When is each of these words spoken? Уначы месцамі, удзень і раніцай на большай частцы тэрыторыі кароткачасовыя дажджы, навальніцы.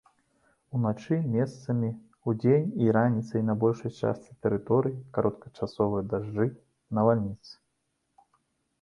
Уначы 0.77 1.17
месцамі, 1.35 1.89
удзень 2.33 2.73
і 2.87 2.89
раніцай 2.99 3.45
на 3.51 3.57
большай 3.65 3.91
частцы 4.01 4.31
тэрыторыі 4.49 4.97
кароткачасовыя 5.19 6.11
дажджы, 6.11 6.53
навальніцы. 7.01 7.53